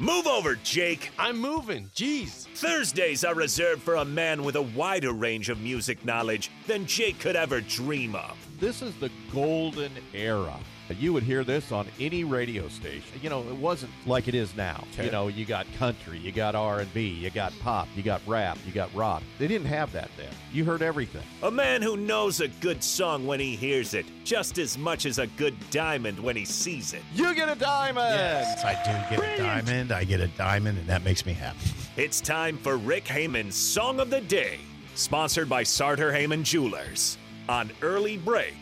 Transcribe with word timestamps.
Move 0.00 0.26
over, 0.26 0.56
Jake. 0.56 1.12
I'm 1.20 1.38
moving. 1.38 1.88
Jeez. 1.94 2.48
Thursdays 2.56 3.22
are 3.22 3.34
reserved 3.36 3.80
for 3.80 3.94
a 3.94 4.04
man 4.04 4.42
with 4.42 4.56
a 4.56 4.62
wider 4.62 5.12
range 5.12 5.50
of 5.50 5.60
music 5.60 6.04
knowledge 6.04 6.50
than 6.66 6.84
Jake 6.84 7.20
could 7.20 7.36
ever 7.36 7.60
dream 7.60 8.16
of. 8.16 8.36
This 8.58 8.82
is 8.82 8.92
the 8.96 9.10
golden 9.32 9.92
era. 10.12 10.58
You 10.90 11.12
would 11.14 11.22
hear 11.22 11.44
this 11.44 11.72
on 11.72 11.86
any 11.98 12.24
radio 12.24 12.68
station. 12.68 13.18
You 13.22 13.30
know, 13.30 13.40
it 13.42 13.56
wasn't 13.56 13.90
like 14.06 14.28
it 14.28 14.34
is 14.34 14.54
now. 14.54 14.84
Okay. 14.92 15.06
You 15.06 15.10
know, 15.10 15.28
you 15.28 15.44
got 15.46 15.66
country, 15.78 16.18
you 16.18 16.30
got 16.30 16.54
R&B, 16.54 17.00
you 17.00 17.30
got 17.30 17.58
pop, 17.60 17.88
you 17.96 18.02
got 18.02 18.20
rap, 18.26 18.58
you 18.66 18.72
got 18.72 18.94
rock. 18.94 19.22
They 19.38 19.48
didn't 19.48 19.66
have 19.68 19.92
that 19.92 20.10
then. 20.16 20.28
You 20.52 20.64
heard 20.64 20.82
everything. 20.82 21.22
A 21.42 21.50
man 21.50 21.80
who 21.80 21.96
knows 21.96 22.40
a 22.40 22.48
good 22.48 22.84
song 22.84 23.26
when 23.26 23.40
he 23.40 23.56
hears 23.56 23.94
it, 23.94 24.04
just 24.24 24.58
as 24.58 24.76
much 24.76 25.06
as 25.06 25.18
a 25.18 25.26
good 25.26 25.54
diamond 25.70 26.18
when 26.18 26.36
he 26.36 26.44
sees 26.44 26.92
it. 26.92 27.02
You 27.14 27.34
get 27.34 27.48
a 27.48 27.54
diamond. 27.54 28.14
Yes, 28.14 28.62
I 28.62 28.74
do 28.84 29.16
get 29.16 29.34
a 29.34 29.42
diamond. 29.42 29.92
I 29.92 30.04
get 30.04 30.20
a 30.20 30.28
diamond, 30.28 30.78
and 30.78 30.86
that 30.86 31.02
makes 31.02 31.24
me 31.24 31.32
happy. 31.32 31.70
It's 31.96 32.20
time 32.20 32.58
for 32.58 32.76
Rick 32.76 33.06
Hamann's 33.06 33.56
Song 33.56 34.00
of 34.00 34.10
the 34.10 34.20
Day, 34.20 34.58
sponsored 34.94 35.48
by 35.48 35.62
Sartor 35.62 36.12
Hamann 36.12 36.44
Jewelers 36.44 37.16
on 37.48 37.70
Early 37.82 38.16
Break 38.16 38.54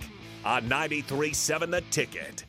on 0.44 0.68
93.7 0.68 1.70
The 1.70 1.80
Ticket. 1.90 2.44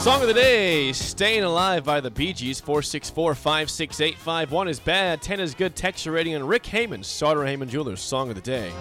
Song 0.00 0.22
of 0.22 0.28
the 0.28 0.32
day, 0.32 0.94
Staying 0.94 1.44
Alive 1.44 1.84
by 1.84 2.00
the 2.00 2.10
Bee 2.10 2.32
Gees, 2.32 2.58
464 2.58 3.34
568 3.34 4.50
One 4.50 4.66
is 4.66 4.80
bad, 4.80 5.20
10 5.20 5.40
is 5.40 5.52
good. 5.52 5.76
Texture 5.76 6.12
rating 6.12 6.34
on 6.34 6.46
Rick 6.46 6.64
Hamann, 6.64 7.02
Sartor 7.02 7.44
Hamann 7.44 7.68
Jewelers, 7.68 8.00
Song 8.00 8.30
of 8.30 8.34
the 8.34 8.40
Day. 8.40 8.72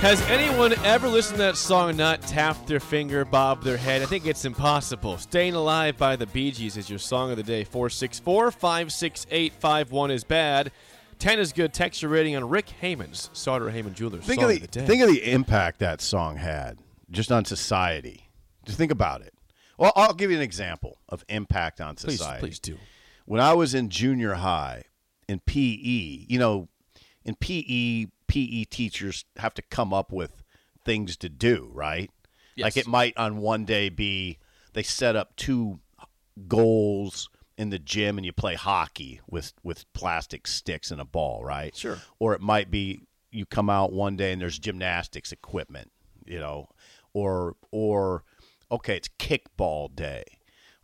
Has 0.00 0.22
anyone 0.30 0.72
ever 0.82 1.08
listened 1.08 1.36
to 1.36 1.42
that 1.42 1.58
song 1.58 1.90
and 1.90 1.98
not 1.98 2.22
tapped 2.22 2.66
their 2.66 2.80
finger, 2.80 3.26
bobbed 3.26 3.64
their 3.64 3.76
head? 3.76 4.00
I 4.00 4.06
think 4.06 4.26
it's 4.26 4.46
impossible. 4.46 5.18
Staying 5.18 5.54
Alive 5.54 5.98
by 5.98 6.16
the 6.16 6.24
Bee 6.24 6.52
Gees 6.52 6.78
is 6.78 6.88
your 6.88 6.98
song 6.98 7.30
of 7.30 7.36
the 7.36 7.42
day. 7.42 7.64
464 7.64 8.50
568 8.50 9.52
One 9.90 10.10
is 10.10 10.24
bad. 10.24 10.72
10 11.18 11.38
is 11.38 11.52
good. 11.52 11.74
Texture 11.74 12.08
rating 12.08 12.34
on 12.34 12.48
Rick 12.48 12.70
Hamann's 12.80 13.28
Sartor 13.34 13.68
Hamann 13.68 13.92
Jewelers. 13.92 14.24
Think 14.24 14.40
song 14.40 14.50
of 14.50 14.56
of 14.56 14.62
the, 14.62 14.66
the 14.68 14.80
day. 14.80 14.86
think 14.86 15.02
of 15.02 15.10
the 15.10 15.30
impact 15.30 15.80
that 15.80 16.00
song 16.00 16.36
had 16.36 16.78
just 17.10 17.30
on 17.30 17.44
society. 17.44 18.30
Just 18.64 18.78
think 18.78 18.92
about 18.92 19.20
it. 19.20 19.34
Well, 19.76 19.92
I'll 19.96 20.14
give 20.14 20.30
you 20.30 20.36
an 20.38 20.42
example 20.42 20.96
of 21.10 21.26
impact 21.28 21.78
on 21.78 21.98
society. 21.98 22.40
please, 22.40 22.58
please 22.58 22.58
do. 22.58 22.78
When 23.26 23.42
I 23.42 23.52
was 23.52 23.74
in 23.74 23.90
junior 23.90 24.32
high 24.32 24.84
in 25.28 25.40
PE, 25.40 26.24
you 26.26 26.38
know, 26.38 26.68
in 27.22 27.34
PE, 27.34 28.06
PE 28.30 28.64
teachers 28.64 29.24
have 29.38 29.54
to 29.54 29.62
come 29.62 29.92
up 29.92 30.12
with 30.12 30.44
things 30.84 31.16
to 31.16 31.28
do, 31.28 31.68
right? 31.72 32.10
Yes. 32.54 32.64
Like 32.64 32.76
it 32.76 32.86
might 32.86 33.16
on 33.16 33.38
one 33.38 33.64
day 33.64 33.88
be 33.88 34.38
they 34.72 34.84
set 34.84 35.16
up 35.16 35.34
two 35.34 35.80
goals 36.46 37.28
in 37.58 37.70
the 37.70 37.78
gym 37.78 38.18
and 38.18 38.24
you 38.24 38.32
play 38.32 38.54
hockey 38.54 39.20
with 39.28 39.52
with 39.64 39.84
plastic 39.94 40.46
sticks 40.46 40.92
and 40.92 41.00
a 41.00 41.04
ball, 41.04 41.44
right? 41.44 41.74
Sure. 41.74 41.98
Or 42.20 42.32
it 42.34 42.40
might 42.40 42.70
be 42.70 43.00
you 43.32 43.46
come 43.46 43.68
out 43.68 43.92
one 43.92 44.16
day 44.16 44.32
and 44.32 44.40
there's 44.40 44.58
gymnastics 44.58 45.32
equipment, 45.32 45.90
you 46.24 46.38
know, 46.38 46.68
or 47.12 47.56
or 47.72 48.22
okay, 48.70 48.96
it's 48.96 49.08
kickball 49.18 49.94
day. 49.94 50.24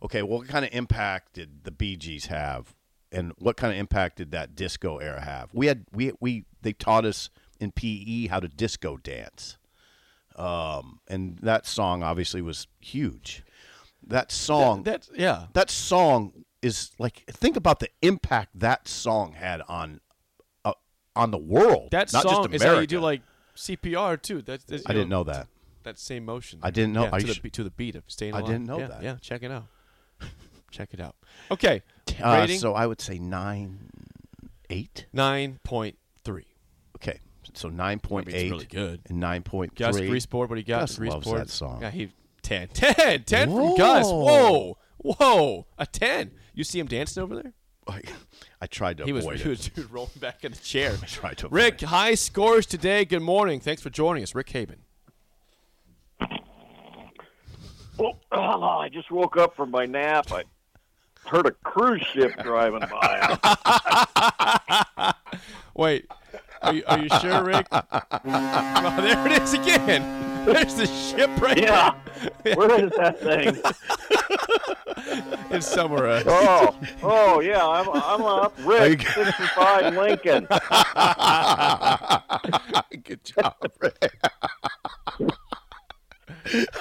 Okay, 0.03 0.21
what 0.21 0.47
kind 0.47 0.65
of 0.65 0.73
impact 0.73 1.33
did 1.33 1.63
the 1.63 1.71
Bee 1.71 1.95
Gees 1.95 2.25
have, 2.25 2.75
and 3.11 3.33
what 3.37 3.57
kind 3.57 3.73
of 3.73 3.79
impact 3.79 4.17
did 4.17 4.31
that 4.31 4.55
disco 4.55 4.97
era 4.97 5.21
have? 5.21 5.49
We 5.53 5.67
had 5.67 5.85
we 5.93 6.11
we 6.19 6.45
they 6.61 6.73
taught 6.73 7.05
us 7.05 7.29
in 7.59 7.71
PE 7.71 8.27
how 8.27 8.39
to 8.39 8.47
disco 8.47 8.97
dance, 8.97 9.57
um, 10.35 10.99
and 11.07 11.37
that 11.41 11.65
song 11.65 12.03
obviously 12.03 12.41
was 12.41 12.67
huge. 12.79 13.43
That 14.05 14.31
song, 14.31 14.83
That, 14.83 15.01
that's, 15.03 15.09
yeah. 15.19 15.47
that 15.53 15.69
song 15.69 16.45
is 16.61 16.91
like 16.97 17.23
think 17.27 17.55
about 17.55 17.79
the 17.79 17.89
impact 18.01 18.59
that 18.59 18.87
song 18.87 19.33
had 19.33 19.61
on 19.67 19.99
uh, 20.65 20.73
on 21.15 21.31
the 21.31 21.37
world. 21.37 21.89
That 21.91 22.13
not 22.13 22.23
song 22.23 22.43
just 22.51 22.55
is 22.55 22.63
how 22.63 22.79
you 22.79 22.87
do 22.87 22.99
like 22.99 23.21
CPR 23.55 24.21
too. 24.21 24.41
That's, 24.41 24.63
that's, 24.63 24.83
I 24.85 24.93
didn't 24.93 25.09
know 25.09 25.23
that. 25.25 25.47
That 25.83 25.97
same 25.97 26.25
motion. 26.25 26.59
I 26.61 26.71
didn't 26.71 26.93
know- 26.93 27.05
Yeah, 27.05 27.17
to, 27.17 27.27
the, 27.27 27.39
beat- 27.41 27.53
to 27.53 27.63
the 27.63 27.69
beat 27.71 27.95
of 27.95 28.03
staying 28.07 28.33
I 28.33 28.41
didn't 28.41 28.65
know 28.65 28.79
yeah, 28.79 28.87
that. 28.87 29.03
Yeah, 29.03 29.15
check 29.21 29.41
it 29.43 29.51
out. 29.51 29.67
check 30.71 30.93
it 30.93 30.99
out. 30.99 31.15
Okay. 31.49 31.81
Uh, 32.21 32.37
Rating 32.41 32.59
so 32.59 32.73
I 32.73 32.87
would 32.87 33.01
say 33.01 33.17
nine, 33.19 33.89
eight. 34.69 35.05
nine 35.13 35.59
point 35.63 35.97
three. 36.23 36.47
Okay, 36.97 37.19
so 37.53 37.69
nine 37.69 37.99
point 37.99 38.27
it's 38.27 38.35
eight 38.35 38.51
really 38.51 38.65
good. 38.65 39.01
and 39.09 39.19
nine 39.19 39.43
point 39.43 39.75
Gus 39.75 39.97
three. 39.97 40.09
Greaseboard, 40.09 40.49
what 40.49 40.55
do 40.55 40.57
you 40.57 40.63
got? 40.63 40.81
Gus 40.81 40.99
loves 40.99 41.25
Greaseboard. 41.27 41.37
that 41.37 41.49
song. 41.49 41.81
Yeah, 41.81 41.91
he 41.91 42.09
10. 42.43 42.67
10. 42.73 43.23
10 43.23 43.49
from 43.51 43.75
Gus. 43.75 44.05
Whoa. 44.07 44.77
Whoa. 44.99 45.65
A 45.77 45.85
10. 45.85 46.31
You 46.53 46.63
see 46.63 46.79
him 46.79 46.87
dancing 46.87 47.21
over 47.21 47.35
there? 47.35 47.53
I, 47.87 48.01
I 48.61 48.67
tried 48.67 48.97
to 48.99 49.05
He 49.05 49.11
was, 49.11 49.25
avoid 49.25 49.39
he 49.39 49.51
it. 49.51 49.71
was 49.75 49.89
rolling 49.91 50.11
back 50.19 50.43
in 50.45 50.53
the 50.53 50.57
chair. 50.57 50.95
I 51.03 51.05
tried 51.05 51.37
to 51.39 51.49
Rick, 51.49 51.75
avoid 51.75 51.83
it. 51.83 51.89
high 51.89 52.15
scores 52.15 52.65
today. 52.65 53.03
Good 53.05 53.21
morning. 53.21 53.59
Thanks 53.59 53.81
for 53.81 53.89
joining 53.89 54.23
us, 54.23 54.33
Rick 54.33 54.49
Hamann. 54.49 54.79
Well, 57.97 58.19
oh, 58.31 58.61
I 58.79 58.89
just 58.89 59.09
woke 59.11 59.37
up 59.37 59.55
from 59.55 59.71
my 59.71 59.85
nap. 59.85 60.31
I 60.31 60.43
heard 61.27 61.45
a 61.45 61.51
cruise 61.51 62.01
ship 62.13 62.31
driving 62.43 62.79
by. 62.79 63.37
Wait, 65.75 66.07
are 66.61 66.73
you, 66.73 66.83
are 66.87 66.99
you 66.99 67.09
sure, 67.21 67.43
Rick? 67.43 67.67
oh, 67.71 68.97
there 69.01 69.27
it 69.27 69.41
is 69.41 69.53
again. 69.53 70.45
There's 70.45 70.75
the 70.75 70.87
ship 70.87 71.29
right 71.41 71.57
Yeah. 71.59 71.93
Where 72.55 72.85
is 72.85 72.91
that 72.97 73.19
thing? 73.19 73.57
It's 75.49 75.65
somewhere 75.65 76.07
else. 76.07 76.23
Oh, 76.27 76.75
oh 77.03 77.39
yeah, 77.39 77.65
I'm 77.65 77.87
I'm 77.89 78.21
up. 78.23 78.53
Rick, 78.65 78.99
g- 78.99 79.05
65 79.05 79.93
Lincoln. 79.95 80.45
Good 83.03 83.23
job, 83.23 83.55
Rick. 83.79 84.19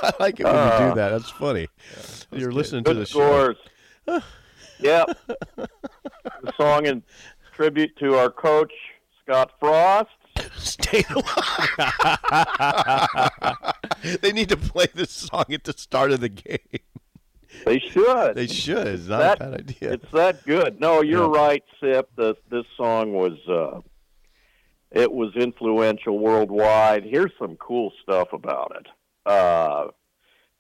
I 0.03 0.13
like 0.19 0.41
it 0.41 0.45
when 0.45 0.55
you 0.55 0.61
do 0.61 0.85
uh, 0.91 0.95
that. 0.95 1.11
That's 1.11 1.31
funny. 1.31 1.69
You're 2.33 2.51
listening 2.53 2.83
to 2.85 2.95
Good 2.95 3.03
the 3.03 3.07
show. 3.07 3.19
scores. 3.21 3.57
Yep. 4.87 5.19
The 6.43 6.53
song 6.57 6.87
in 6.87 7.03
tribute 7.55 7.97
to 7.99 8.15
our 8.17 8.31
coach 8.31 8.73
Scott 9.23 9.53
Frost. 9.59 10.11
Stay 10.57 11.03
alive. 11.11 11.79
they 14.21 14.33
need 14.33 14.49
to 14.51 14.57
play 14.57 14.87
this 14.95 15.11
song 15.11 15.45
at 15.51 15.65
the 15.65 15.73
start 15.73 16.13
of 16.13 16.21
the 16.21 16.29
game. 16.29 16.59
They 17.65 17.79
should. 17.79 18.35
They 18.37 18.47
should. 18.47 18.87
It's 18.87 19.07
not 19.09 19.19
that, 19.19 19.37
a 19.41 19.51
bad 19.51 19.61
idea. 19.61 19.93
It's 19.95 20.11
that 20.13 20.45
good. 20.45 20.79
No, 20.81 21.01
you're 21.03 21.33
Yeah. 21.35 21.41
right, 21.41 21.65
Sip. 21.81 22.11
The, 22.17 22.37
this 22.51 22.67
song 22.77 23.13
was 23.15 23.33
uh, 23.49 23.81
it 24.91 25.11
was 25.11 25.35
influential 25.37 26.19
worldwide. 26.19 27.05
Here's 27.05 27.33
some 27.39 27.57
cool 27.57 27.93
stuff 28.03 28.33
about 28.33 28.77
it. 28.79 28.87
Uh, 29.31 29.89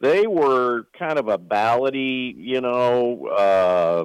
they 0.00 0.26
were 0.26 0.86
kind 0.98 1.18
of 1.18 1.28
a 1.28 1.38
ballady, 1.38 2.34
you 2.36 2.60
know, 2.62 3.26
uh, 3.26 4.04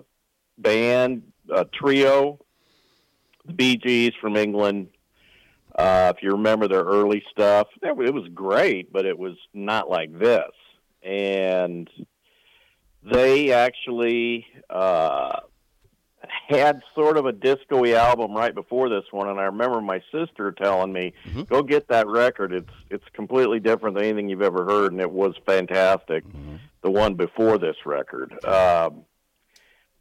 band, 0.62 1.24
a 1.50 1.66
trio. 1.66 2.40
The 3.46 3.54
Bee 3.54 3.78
Gees 3.78 4.14
from 4.22 4.38
England. 4.38 4.90
Uh, 5.76 6.14
if 6.16 6.22
you 6.22 6.32
remember 6.32 6.68
their 6.68 6.84
early 6.84 7.24
stuff, 7.32 7.68
it 7.82 8.14
was 8.14 8.28
great, 8.34 8.92
but 8.92 9.06
it 9.06 9.18
was 9.18 9.36
not 9.54 9.90
like 9.90 10.18
this. 10.18 10.52
And 11.02 11.90
they 13.04 13.52
actually 13.52 14.46
uh, 14.70 15.40
had 16.50 16.84
sort 16.94 17.18
of 17.18 17.26
a 17.26 17.32
disco-y 17.32 17.94
album 17.94 18.36
right 18.36 18.54
before 18.54 18.90
this 18.90 19.06
one, 19.12 19.28
and 19.30 19.40
I 19.40 19.44
remember 19.46 19.82
my 19.82 20.02
sister 20.12 20.52
telling 20.52 20.94
me, 20.94 21.14
"Go 21.46 21.64
get 21.64 21.88
that 21.88 22.08
record. 22.08 22.54
It's 22.54 22.74
it's 22.90 23.06
completely 23.14 23.60
different 23.60 23.96
than 23.96 24.06
anything 24.06 24.30
you've 24.30 24.42
ever 24.42 24.66
heard, 24.66 24.92
and 24.92 25.02
it 25.02 25.12
was 25.12 25.34
fantastic." 25.46 26.24
The 26.84 26.92
one 26.92 27.14
before 27.16 27.58
this 27.58 27.78
record, 27.86 28.34
um, 28.46 29.04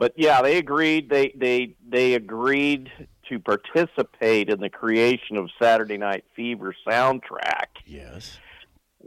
but 0.00 0.14
yeah, 0.16 0.40
they 0.40 0.56
agreed. 0.56 1.10
They 1.10 1.32
they 1.36 1.74
they 1.86 2.14
agreed 2.14 2.90
to 3.28 3.38
participate 3.38 4.48
in 4.48 4.58
the 4.58 4.70
creation 4.70 5.36
of 5.36 5.50
Saturday 5.60 5.98
Night 5.98 6.24
Fever 6.34 6.74
soundtrack. 6.84 7.66
yes. 7.86 8.38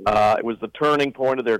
Uh, 0.05 0.35
it 0.39 0.45
was 0.45 0.57
the 0.59 0.69
turning 0.69 1.11
point 1.11 1.39
of 1.39 1.45
their 1.45 1.59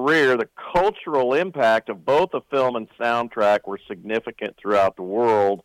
Career, 0.00 0.36
the 0.36 0.48
cultural 0.72 1.34
impact 1.34 1.88
of 1.88 2.04
both 2.04 2.30
the 2.32 2.40
film 2.50 2.76
and 2.76 2.88
soundtrack 2.98 3.60
were 3.66 3.78
significant 3.88 4.56
throughout 4.56 4.96
the 4.96 5.02
world, 5.02 5.62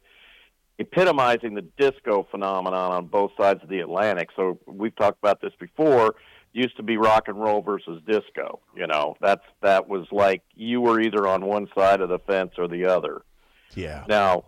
epitomizing 0.80 1.56
the 1.56 1.62
disco 1.78 2.28
phenomenon 2.30 2.92
on 2.92 3.06
both 3.08 3.32
sides 3.40 3.62
of 3.64 3.70
the 3.70 3.80
Atlantic. 3.80 4.30
So 4.36 4.60
we've 4.66 4.96
talked 4.96 5.20
about 5.20 5.42
this 5.42 5.54
before. 5.60 6.16
Used 6.54 6.78
to 6.78 6.84
be 6.84 6.96
rock 6.96 7.28
and 7.28 7.40
roll 7.40 7.62
versus 7.62 8.02
disco. 8.08 8.62
You 8.76 8.88
know, 8.88 9.18
that's 9.20 9.44
that 9.62 9.90
was 9.90 10.08
like 10.12 10.42
you 10.56 10.80
were 10.80 11.02
either 11.02 11.28
on 11.28 11.46
one 11.46 11.68
side 11.76 12.00
of 12.00 12.08
the 12.08 12.20
fence 12.20 12.52
or 12.58 12.70
the 12.70 12.86
other. 12.86 13.24
Yeah. 13.76 14.06
Now, 14.08 14.46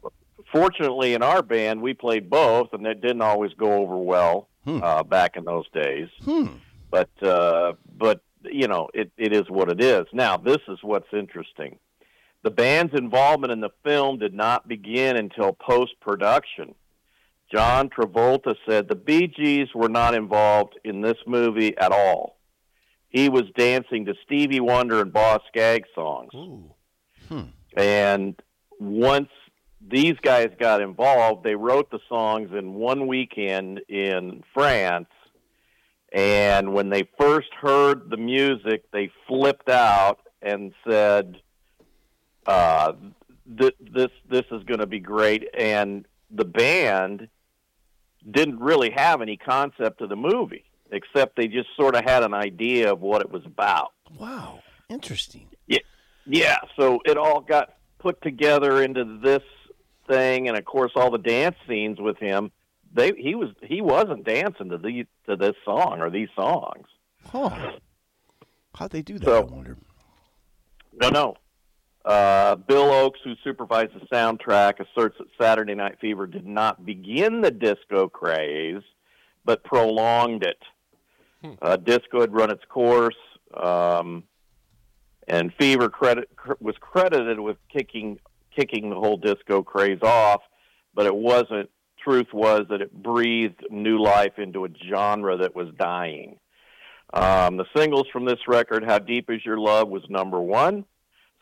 fortunately, 0.50 1.16
in 1.16 1.22
our 1.22 1.42
band, 1.42 1.82
we 1.82 1.94
played 1.94 2.30
both, 2.30 2.70
and 2.72 2.88
it 2.88 3.02
didn't 3.02 3.22
always 3.22 3.52
go 3.56 3.74
over 3.74 3.98
well 3.98 4.48
uh, 4.66 5.04
back 5.04 5.36
in 5.36 5.44
those 5.44 5.66
days. 5.74 6.08
Hmm. 6.24 6.48
But 6.90 7.10
uh, 7.22 7.74
but 7.98 8.22
you 8.44 8.68
know, 8.68 8.90
it, 8.94 9.12
it 9.18 9.34
is 9.34 9.50
what 9.50 9.70
it 9.70 9.82
is. 9.82 10.06
Now, 10.14 10.38
this 10.38 10.60
is 10.68 10.80
what's 10.82 11.14
interesting. 11.14 11.80
The 12.44 12.52
band's 12.52 12.94
involvement 12.94 13.52
in 13.52 13.62
the 13.62 13.72
film 13.84 14.20
did 14.20 14.34
not 14.34 14.68
begin 14.68 15.18
until 15.18 15.54
post 15.54 16.00
production. 16.00 16.76
John 17.52 17.90
Travolta 17.90 18.56
said 18.68 18.88
the 18.88 18.96
Bee 18.96 19.28
Gees 19.28 19.70
were 19.74 19.90
not 19.90 20.14
involved 20.14 20.78
in 20.84 21.02
this 21.02 21.18
movie 21.26 21.78
at 21.78 21.92
all. 21.92 22.38
He 23.10 23.30
was 23.30 23.46
dancing 23.56 24.06
to 24.06 24.14
Stevie 24.26 24.60
Wonder 24.60 25.02
and 25.02 25.14
Boz 25.14 25.40
Scaggs 25.48 25.88
songs. 25.96 26.32
Hmm. 27.28 27.42
And 27.76 28.36
once 28.80 29.30
these 29.82 30.16
guys 30.22 30.50
got 30.60 30.82
involved, 30.82 31.44
they 31.44 31.56
wrote 31.56 31.90
the 31.90 32.00
songs 32.10 32.50
in 32.52 32.74
one 32.74 33.08
weekend 33.08 33.82
in 33.88 34.44
France. 34.54 35.08
And 36.14 36.74
when 36.74 36.90
they 36.90 37.08
first 37.20 37.50
heard 37.60 38.10
the 38.10 38.18
music, 38.18 38.90
they 38.92 39.12
flipped 39.28 39.70
out 39.70 40.20
and 40.42 40.74
said, 40.88 41.42
uh, 42.46 42.94
th- 43.60 43.76
"This 43.80 44.12
this 44.30 44.46
is 44.52 44.64
going 44.64 44.80
to 44.80 44.86
be 44.88 45.00
great." 45.00 45.50
And 45.54 46.06
the 46.32 46.46
band 46.46 47.28
didn't 48.30 48.60
really 48.60 48.92
have 48.92 49.22
any 49.22 49.38
concept 49.38 50.02
of 50.02 50.10
the 50.10 50.16
movie, 50.16 50.64
except 50.92 51.36
they 51.36 51.48
just 51.48 51.70
sort 51.76 51.96
of 51.96 52.04
had 52.04 52.24
an 52.24 52.34
idea 52.34 52.92
of 52.92 53.02
what 53.02 53.22
it 53.22 53.32
was 53.32 53.46
about. 53.46 53.92
Wow. 54.18 54.62
Interesting. 54.90 55.50
Yeah, 55.68 55.80
yeah. 56.26 56.58
So 56.80 57.00
it 57.06 57.18
all 57.18 57.42
got 57.42 57.74
put 58.00 58.22
together 58.22 58.82
into 58.82 59.20
this 59.22 59.44
thing, 60.08 60.48
and 60.48 60.58
of 60.58 60.64
course, 60.66 60.92
all 60.96 61.12
the 61.12 61.18
dance 61.18 61.58
scenes 61.68 62.00
with 62.00 62.18
him. 62.18 62.52
They 62.94 63.12
he 63.18 63.36
was 63.36 63.50
he 63.64 63.82
wasn't 63.82 64.24
dancing 64.26 64.70
to 64.70 64.78
the 64.78 65.06
to 65.28 65.36
this 65.36 65.56
song 65.66 66.00
or 66.02 66.10
these 66.10 66.30
songs. 66.36 66.88
Huh. 67.30 67.72
How'd 68.76 68.92
they 68.92 69.02
do 69.02 69.18
that, 69.20 69.26
So- 69.26 69.48
I 69.48 69.52
wonder? 69.52 69.78
No, 71.00 71.10
no. 71.10 71.36
Uh, 72.06 72.56
Bill 72.56 72.90
Oakes, 72.92 73.20
who 73.24 73.34
supervised 73.44 73.92
the 73.94 74.06
soundtrack, 74.08 74.80
asserts 74.80 75.18
that 75.20 75.28
Saturday 75.40 75.76
Night 75.76 75.98
Fever 76.00 76.26
did 76.26 76.48
not 76.48 76.86
begin 76.86 77.42
the 77.42 77.52
disco 77.52 78.08
craze, 78.08 78.82
but 79.44 79.64
prolonged 79.64 80.44
it. 80.44 80.58
Uh, 81.62 81.76
disco 81.76 82.22
had 82.22 82.34
run 82.34 82.50
its 82.50 82.64
course, 82.70 83.16
um, 83.54 84.24
and 85.28 85.54
Fever 85.60 85.90
credit 85.90 86.30
cr- 86.36 86.54
was 86.60 86.76
credited 86.80 87.40
with 87.40 87.58
kicking 87.70 88.20
kicking 88.56 88.90
the 88.90 88.96
whole 88.96 89.18
disco 89.18 89.62
craze 89.62 90.02
off, 90.02 90.42
but 90.96 91.06
it 91.06 91.16
wasn't. 91.16 91.70
Truth 92.08 92.28
was 92.32 92.62
that 92.70 92.82
it 92.82 92.94
breathed 92.94 93.66
new 93.70 94.02
life 94.02 94.38
into 94.40 94.64
a 94.64 94.70
genre 94.90 95.36
that 95.40 95.54
was 95.54 95.68
dying. 95.78 96.40
Um, 97.14 97.58
the 97.58 97.66
singles 97.76 98.08
from 98.14 98.24
this 98.24 98.40
record, 98.48 98.86
"How 98.86 98.98
Deep 98.98 99.30
Is 99.30 99.44
Your 99.46 99.58
Love," 99.58 99.90
was 99.90 100.04
number 100.10 100.40
one. 100.40 100.86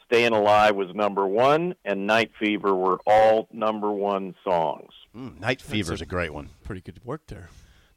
Staying 0.08 0.34
Alive 0.34 0.76
was 0.76 0.88
number 0.96 1.28
one, 1.28 1.76
and 1.86 2.08
Night 2.08 2.32
Fever 2.40 2.74
were 2.74 2.98
all 3.06 3.48
number 3.52 3.92
one 3.92 4.34
songs. 4.44 4.92
Mm, 5.16 5.40
Night 5.40 5.62
Fever's 5.62 6.02
a, 6.02 6.06
great 6.08 6.34
one. 6.34 6.50
Pretty 6.64 6.82
good 6.82 7.00
work 7.06 7.28
there. 7.28 7.50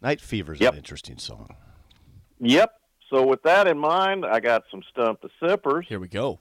Night 0.02 0.20
Fever's 0.20 0.60
Yep. 0.60 0.72
an 0.72 0.78
interesting 0.78 1.16
song. 1.18 1.56
Yep. 2.40 2.70
So 3.08 3.26
with 3.26 3.42
that 3.44 3.66
in 3.66 3.78
mind, 3.78 4.26
I 4.26 4.40
got 4.40 4.64
some 4.70 4.82
Stump 4.90 5.22
the 5.22 5.30
Sippers. 5.40 5.86
Here 5.88 6.00
we 6.00 6.08
go. 6.08 6.38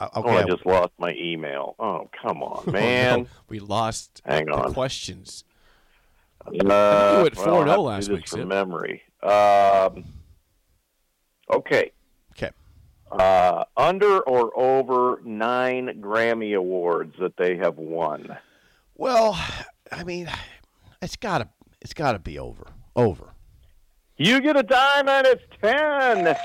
Uh, 0.00 0.08
Oh, 0.14 0.28
I 0.28 0.42
just 0.44 0.66
lost 0.66 0.92
my 0.98 1.12
email. 1.16 1.74
Oh, 1.78 2.08
come 2.22 2.42
on, 2.42 2.72
man. 2.72 3.12
Oh, 3.20 3.22
no. 3.22 3.28
We 3.48 3.60
lost 3.60 4.20
Hang 4.24 4.46
the 4.46 4.52
on. 4.54 4.74
questions. 4.74 5.44
Uh, 6.46 6.50
You 6.52 6.58
went 6.64 7.36
well, 7.36 7.46
4-0 7.46 7.46
I'll 7.46 7.64
have 7.66 7.74
to 7.74 7.80
last 7.80 8.10
week, 8.10 8.28
from 8.28 8.48
memory. 8.48 9.02
Um, 9.22 10.04
okay. 11.52 11.92
okay. 12.32 12.50
Uh, 13.12 13.64
under 13.76 14.20
or 14.20 14.58
over 14.58 15.20
nine 15.24 16.00
Grammy 16.00 16.56
awards 16.56 17.14
that 17.18 17.36
they 17.36 17.56
have 17.56 17.76
won. 17.76 18.36
Well, 18.94 19.38
I 19.90 20.04
mean, 20.04 20.28
it's 21.02 21.16
gotta 21.16 21.48
it's 21.80 21.94
gotta 21.94 22.18
be 22.18 22.38
over. 22.38 22.66
Over. 22.94 23.34
You 24.16 24.40
get 24.40 24.56
a 24.56 24.62
diamond. 24.62 25.26
It's 25.26 25.42
ten. 25.62 26.36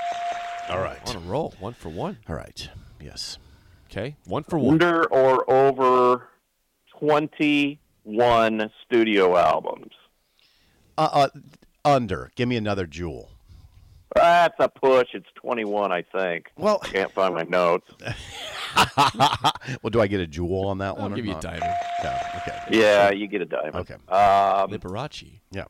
All 0.70 0.80
right. 0.80 0.98
On 1.08 1.16
a 1.16 1.26
roll. 1.28 1.54
One 1.60 1.74
for 1.74 1.90
one. 1.90 2.18
All 2.28 2.34
right. 2.34 2.68
Yes. 3.00 3.38
Okay. 3.90 4.16
One 4.24 4.42
for 4.42 4.58
one. 4.58 4.74
Under 4.74 5.04
or 5.06 5.48
over 5.50 6.28
twenty-one 8.06 8.70
studio 8.84 9.36
albums. 9.36 9.92
Uh, 10.98 11.08
uh, 11.12 11.28
under. 11.84 12.30
Give 12.36 12.48
me 12.48 12.56
another 12.56 12.86
jewel. 12.86 13.30
That's 14.14 14.54
a 14.58 14.68
push. 14.68 15.08
It's 15.14 15.26
twenty-one, 15.34 15.92
I 15.92 16.02
think. 16.02 16.46
Well, 16.56 16.78
I 16.82 16.88
Can't 16.88 17.12
find 17.12 17.34
my 17.34 17.42
notes. 17.42 17.86
well, 19.82 19.90
do 19.90 20.00
I 20.00 20.06
get 20.06 20.20
a 20.20 20.26
jewel 20.26 20.68
on 20.68 20.78
that 20.78 20.90
I'll 20.96 21.02
one? 21.02 21.12
or 21.12 21.16
give 21.16 21.26
you 21.26 21.32
a 21.32 21.34
not? 21.34 21.42
diamond. 21.42 21.74
Okay. 22.00 22.20
okay. 22.36 22.62
Yeah, 22.70 23.10
you 23.10 23.26
get 23.26 23.42
a 23.42 23.46
diamond. 23.46 23.76
Okay. 23.76 23.94
Um, 23.94 24.70
Liberace. 24.70 25.40
Yeah. 25.50 25.64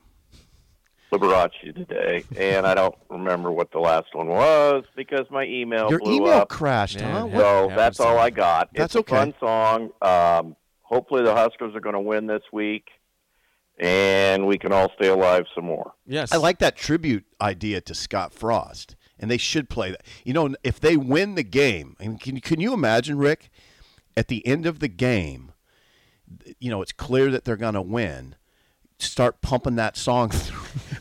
Liberace 1.13 1.75
today, 1.75 2.25
and 2.37 2.67
I 2.67 2.75
don't 2.75 2.95
remember 3.09 3.51
what 3.53 3.71
the 3.73 3.79
last 3.79 4.09
one 4.13 4.27
was 4.27 4.85
because 4.97 5.25
my 5.31 5.45
email 5.45 5.89
Your 5.89 6.01
blew 6.01 6.17
email 6.17 6.33
up. 6.33 6.49
crashed, 6.49 6.99
Yeah, 7.01 7.13
huh? 7.29 7.31
So 7.31 7.69
happens 7.69 7.77
that's 7.77 8.01
all 8.01 8.19
I 8.19 8.31
got. 8.31 8.71
That's 8.75 8.95
it's 8.95 8.95
a 8.97 8.99
okay. 9.15 9.17
fun 9.17 9.35
song. 9.41 9.91
Um, 10.03 10.57
hopefully 10.87 11.23
the 11.23 11.35
Huskers 11.35 11.75
are 11.75 11.81
going 11.81 11.95
to 11.95 12.01
win 12.01 12.27
this 12.27 12.43
week, 12.53 12.89
and 13.79 14.47
we 14.47 14.59
can 14.59 14.73
all 14.73 14.91
stay 14.97 15.09
alive 15.09 15.45
some 15.55 15.65
more. 15.65 15.93
Yes. 16.07 16.33
I 16.33 16.37
like 16.37 16.59
that 16.61 16.77
tribute 16.77 17.25
idea 17.41 17.81
to 17.83 17.95
Scott 17.95 18.33
Frost, 18.33 18.97
and 19.19 19.31
they 19.31 19.37
should 19.37 19.69
play 19.69 19.91
that. 19.91 20.03
You 20.25 20.33
know, 20.33 20.55
if 20.63 20.81
they 20.81 20.97
win 20.97 21.35
the 21.35 21.43
game, 21.43 21.97
and 22.01 22.21
can 22.21 22.41
can 22.41 22.61
you 22.61 22.73
imagine, 22.73 23.19
Rick, 23.19 23.51
at 24.17 24.29
the 24.29 24.47
end 24.47 24.67
of 24.67 24.79
the 24.79 24.89
game, 24.89 25.53
you 26.59 26.71
know, 26.71 26.83
it's 26.83 26.93
clear 26.93 27.31
that 27.31 27.45
they're 27.45 27.57
going 27.57 27.75
to 27.75 27.83
win. 27.83 28.37
Start 28.99 29.43
pumping 29.43 29.77
that 29.77 29.97
song 29.97 30.31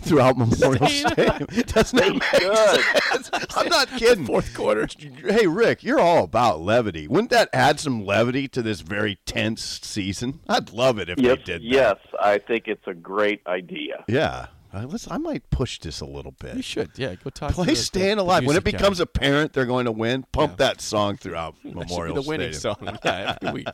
throughout 0.05 0.38
Memorial 0.38 0.88
Stadium. 0.88 1.45
Doesn't 1.67 2.00
make 2.00 2.24
sense? 2.24 3.29
I'm 3.55 3.67
not 3.69 3.88
kidding. 3.97 4.25
Fourth 4.25 4.53
quarter. 4.53 4.88
Hey, 5.27 5.47
Rick, 5.47 5.83
you're 5.83 6.00
all 6.00 6.24
about 6.24 6.62
levity. 6.62 7.07
Wouldn't 7.07 7.31
that 7.31 7.50
add 7.53 7.79
some 7.79 8.05
levity 8.05 8.47
to 8.50 8.62
this 8.62 8.81
very 8.81 9.17
tense 9.25 9.62
season? 9.83 10.39
I'd 10.47 10.71
love 10.71 11.00
it 11.00 11.09
if 11.09 11.19
yes, 11.19 11.38
they 11.39 11.43
did. 11.43 11.62
that. 11.62 11.65
yes, 11.67 11.97
I 12.19 12.38
think 12.38 12.67
it's 12.67 12.88
a 12.88 12.93
great 12.93 13.41
idea. 13.47 14.03
Yeah. 14.07 14.47
I, 14.74 14.83
let's, 14.83 15.09
I 15.09 15.17
might 15.17 15.50
push 15.51 15.79
this 15.79 16.01
a 16.01 16.05
little 16.05 16.33
bit. 16.33 16.55
You 16.57 16.62
should. 16.62 16.91
Yeah. 16.97 17.15
Go 17.15 17.29
talk. 17.29 17.50
to 17.50 17.55
Play 17.55 17.65
the- 17.67 17.75
Staying 17.77 18.17
the 18.17 18.24
Alive. 18.24 18.45
When 18.45 18.57
it 18.57 18.63
music 18.63 18.74
guy. 18.74 18.77
becomes 18.77 19.00
apparent 19.00 19.53
they're 19.53 19.65
going 19.65 19.85
to 19.85 19.91
win, 19.93 20.25
pump 20.33 20.53
Yeah. 20.59 20.67
that 20.67 20.81
song 20.81 21.15
throughout 21.17 21.55
That 21.63 21.69
should 21.69 21.74
be 21.74 21.79
Memorial 21.93 22.15
the 22.15 22.21
winning 22.24 22.51
song. 22.53 22.75
Yeah, 23.05 23.38
every 23.41 23.53
week. 23.62 23.67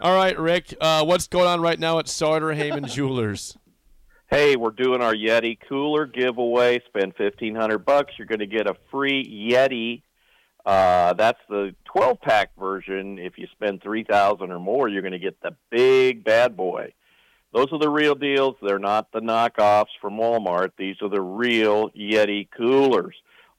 All 0.00 0.14
right, 0.14 0.36
Rick. 0.38 0.74
Uh, 0.80 1.04
what's 1.04 1.26
going 1.28 1.46
on 1.46 1.60
right 1.60 1.78
now 1.78 1.98
at 2.00 2.08
Sartor 2.08 2.52
Hamann 2.52 2.86
Jewelers? 2.86 3.56
Hey, 4.28 4.56
we're 4.56 4.70
doing 4.70 5.02
our 5.02 5.14
Yeti 5.14 5.56
cooler 5.68 6.04
giveaway. 6.04 6.80
Spend 6.88 7.14
fifteen 7.14 7.54
hundred 7.54 7.84
bucks, 7.84 8.14
you're 8.18 8.26
going 8.26 8.40
to 8.40 8.46
get 8.46 8.66
a 8.66 8.74
free 8.90 9.24
Yeti. 9.24 10.02
Uh, 10.64 11.12
that's 11.12 11.38
the 11.48 11.76
twelve 11.84 12.20
pack 12.20 12.50
version. 12.58 13.20
If 13.20 13.38
you 13.38 13.46
spend 13.52 13.82
three 13.82 14.02
thousand 14.02 14.50
or 14.50 14.58
more, 14.58 14.88
you're 14.88 15.02
going 15.02 15.12
to 15.12 15.20
get 15.20 15.40
the 15.42 15.54
big 15.70 16.24
bad 16.24 16.56
boy. 16.56 16.92
Those 17.54 17.68
are 17.70 17.78
the 17.78 17.88
real 17.88 18.16
deals. 18.16 18.56
They're 18.60 18.80
not 18.80 19.12
the 19.12 19.20
knockoffs 19.20 19.94
from 20.00 20.14
Walmart. 20.14 20.72
These 20.76 20.96
are 21.02 21.08
the 21.08 21.22
real 21.22 21.90
Yeti 21.90 22.48
coolers. 22.50 23.14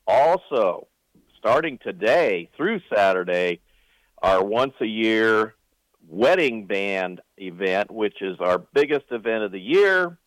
Also, 0.05 0.87
starting 1.37 1.77
today 1.77 2.49
through 2.57 2.81
Saturday, 2.93 3.61
our 4.21 4.43
once 4.43 4.73
a 4.81 4.85
year 4.85 5.55
wedding 6.09 6.65
band 6.65 7.21
event, 7.37 7.89
which 7.89 8.21
is 8.21 8.35
our 8.41 8.59
biggest 8.59 9.05
event 9.11 9.45
of 9.45 9.53
the 9.53 9.61
year. 9.61 10.17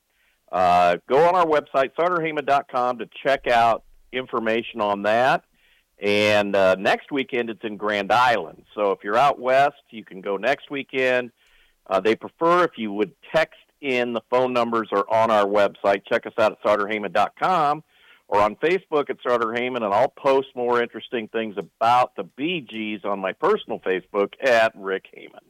Uh, 0.51 0.97
go 1.09 1.29
on 1.29 1.35
our 1.35 1.47
website, 1.47 1.93
sartorhamann.com, 1.99 2.99
to 2.99 3.09
check 3.25 3.47
out 3.47 3.85
information 4.13 4.81
on 4.81 5.03
that. 5.03 5.45
And 6.03 6.57
uh, 6.57 6.77
next 6.77 7.13
weekend, 7.13 7.51
it's 7.51 7.63
in 7.63 7.77
Grand 7.77 8.11
Island. 8.11 8.65
So 8.75 8.91
if 8.93 9.01
you're 9.05 9.19
out 9.19 9.39
west, 9.39 9.83
you 9.91 10.05
can 10.05 10.21
go 10.21 10.37
next 10.37 10.71
weekend. 10.71 11.31
Uh, 11.87 12.01
they 12.01 12.17
prefer 12.17 12.65
if 12.65 12.73
you 12.77 12.93
would 12.93 13.13
text 13.35 13.61
in. 13.81 14.13
The 14.13 14.23
phone 14.31 14.53
numbers 14.53 14.89
are 14.93 15.05
on 15.11 15.31
our 15.31 15.45
website. 15.45 16.03
Check 16.07 16.27
us 16.27 16.33
out 16.39 16.53
at 16.53 16.63
sartorhamann.com 16.63 17.85
or 18.29 18.41
on 18.41 18.57
Facebook 18.57 19.11
at 19.11 19.17
Hamann, 19.59 19.83
and 19.83 19.93
I'll 19.93 20.09
post 20.09 20.49
more 20.55 20.81
interesting 20.81 21.29
things 21.29 21.57
about 21.59 22.15
the 22.15 22.23
Bee 22.23 22.61
Gees 22.61 23.01
on 23.05 23.19
my 23.19 23.33
personal 23.33 23.81
Facebook 23.81 24.35
at 24.41 24.73
Rick 24.77 25.07
Hamann. 25.13 25.41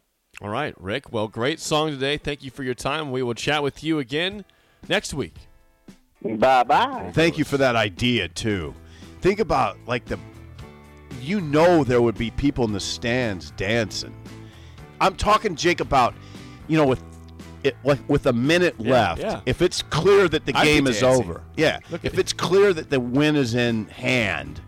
All 0.40 0.48
right, 0.48 0.74
Rick. 0.80 1.12
Well, 1.12 1.28
great 1.28 1.60
song 1.60 1.90
today. 1.90 2.16
Thank 2.16 2.42
you 2.42 2.50
for 2.50 2.62
your 2.62 2.74
time. 2.74 3.10
We 3.10 3.22
will 3.22 3.34
chat 3.34 3.62
with 3.62 3.84
you 3.84 3.98
again 3.98 4.46
next 4.88 5.14
week. 5.14 5.34
Bye 6.22 6.64
bye. 6.64 7.10
Thank 7.14 7.38
you 7.38 7.44
for 7.44 7.56
that 7.56 7.76
idea, 7.76 8.28
too. 8.28 8.74
Think 9.20 9.40
about, 9.40 9.76
like, 9.86 10.04
the. 10.06 10.18
You 11.20 11.40
know, 11.40 11.84
there 11.84 12.00
would 12.00 12.16
be 12.16 12.30
people 12.32 12.64
in 12.64 12.72
the 12.72 12.80
stands 12.80 13.50
dancing. 13.52 14.14
I'm 15.00 15.14
talking, 15.16 15.54
Jake, 15.56 15.80
about, 15.80 16.14
you 16.68 16.76
know, 16.76 16.86
with. 16.86 17.02
It, 17.62 17.76
like 17.84 17.98
with 18.08 18.24
a 18.24 18.32
minute 18.32 18.74
Yeah, 18.78 18.90
left, 18.92 19.20
yeah. 19.20 19.40
if 19.44 19.60
it's 19.60 19.82
clear 19.82 20.28
that 20.30 20.46
the 20.46 20.54
I'd 20.56 20.64
game 20.64 20.86
is 20.86 21.02
over, 21.02 21.42
yeah. 21.58 21.78
Look 21.90 22.06
if 22.06 22.14
at- 22.14 22.18
it's 22.18 22.32
clear 22.32 22.72
that 22.72 22.88
the 22.88 22.98
win 22.98 23.36
is 23.36 23.54
in 23.54 23.84
hand, 23.88 24.62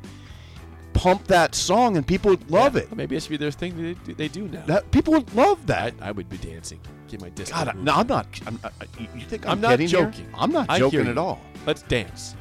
pump 0.92 1.26
that 1.28 1.54
song 1.54 1.96
and 1.96 2.06
people 2.06 2.32
would 2.32 2.50
love 2.50 2.76
it. 2.76 2.94
Maybe 2.94 3.16
it 3.16 3.22
should 3.22 3.30
be 3.30 3.38
their 3.38 3.50
thing 3.50 3.82
they, 3.82 3.94
do- 3.94 4.12
they 4.12 4.28
do 4.28 4.46
now. 4.46 4.66
That 4.66 4.90
people 4.90 5.14
would 5.14 5.34
love 5.34 5.66
that. 5.68 5.94
I, 6.02 6.08
I 6.08 6.12
would 6.12 6.28
be 6.28 6.36
dancing. 6.36 6.80
Get 7.12 7.20
my 7.20 7.28
disco. 7.28 7.54
God, 7.54 7.68
I, 7.68 7.72
no, 7.74 7.92
I'm 7.92 8.06
not. 8.06 8.26
I'm, 8.46 8.58
I, 8.64 8.70
you- 8.98 9.20
think 9.26 9.44
I'm, 9.44 9.52
I'm 9.52 9.60
not 9.60 9.70
kidding 9.72 9.86
here? 9.88 10.06
joking. 10.06 10.28
I'm 10.34 10.50
not 10.50 10.66
joking 10.78 11.06
at 11.08 11.18
all. 11.18 11.42
Let's 11.66 11.82
dance. 11.82 12.34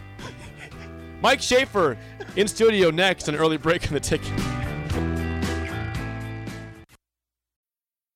Mike 1.21 1.41
Schaefer 1.41 1.97
in 2.37 2.47
studio 2.47 2.89
next. 2.89 3.27
An 3.27 3.35
early 3.35 3.57
break 3.57 3.85
on 3.87 3.93
the 3.93 3.99
ticket. 3.99 4.31